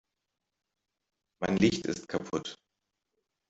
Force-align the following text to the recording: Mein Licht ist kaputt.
Mein 1.43 1.57
Licht 1.57 1.85
ist 1.85 2.07
kaputt. 2.07 2.57